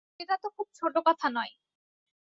[0.19, 1.51] সেটা তো খুব ছোটো কথা নয়।